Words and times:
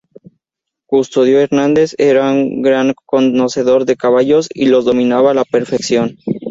Custodio 0.87 1.39
Hernández 1.39 1.93
era 1.99 2.31
un 2.31 2.63
gran 2.63 2.95
conocedor 3.05 3.85
de 3.85 3.97
caballos 3.97 4.47
y 4.51 4.65
los 4.65 4.83
dominaba 4.83 5.29
a 5.29 5.33
la 5.35 5.43
perfección. 5.45 6.17